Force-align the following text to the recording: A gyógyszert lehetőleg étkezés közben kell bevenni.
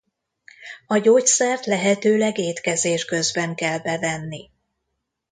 A 0.87 0.97
gyógyszert 0.97 1.65
lehetőleg 1.65 2.37
étkezés 2.37 3.05
közben 3.05 3.55
kell 3.55 3.79
bevenni. 3.79 4.49